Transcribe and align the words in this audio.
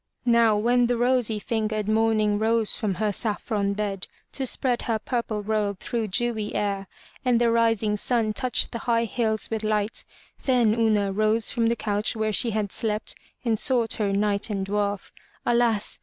Now 0.25 0.57
when 0.57 0.87
the 0.87 0.97
rosy 0.97 1.37
fingered 1.37 1.87
morning 1.87 2.39
rose 2.39 2.75
from 2.75 2.95
her 2.95 3.11
saffron 3.11 3.73
bed 3.73 4.07
to 4.31 4.47
spread 4.47 4.81
her 4.81 4.97
purple 4.97 5.43
robe 5.43 5.77
through 5.77 6.07
dewy 6.07 6.55
air, 6.55 6.87
and 7.23 7.39
the 7.39 7.51
rising 7.51 7.95
sun 7.97 8.33
touched 8.33 8.71
the 8.71 8.79
high 8.89 9.05
hills 9.05 9.51
with 9.51 9.63
light, 9.63 10.03
then 10.41 10.73
Una 10.73 11.11
rose 11.11 11.51
from 11.51 11.67
the 11.67 11.75
couch 11.75 12.15
where 12.15 12.33
she 12.33 12.49
had 12.49 12.71
slept 12.71 13.13
and 13.45 13.59
sought 13.59 13.93
her 14.01 14.11
Knight 14.11 14.49
and 14.49 14.65
dwarf. 14.65 15.11
Alas! 15.45 15.99